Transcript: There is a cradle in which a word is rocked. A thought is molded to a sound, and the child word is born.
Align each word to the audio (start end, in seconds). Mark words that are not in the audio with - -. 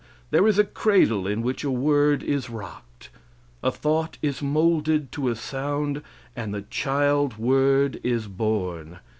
There 0.31 0.47
is 0.47 0.57
a 0.57 0.63
cradle 0.63 1.27
in 1.27 1.43
which 1.43 1.63
a 1.63 1.69
word 1.69 2.23
is 2.23 2.49
rocked. 2.49 3.11
A 3.61 3.69
thought 3.69 4.17
is 4.23 4.41
molded 4.41 5.11
to 5.11 5.29
a 5.29 5.35
sound, 5.35 6.01
and 6.35 6.51
the 6.55 6.63
child 6.63 7.37
word 7.37 7.99
is 8.03 8.25
born. 8.25 8.97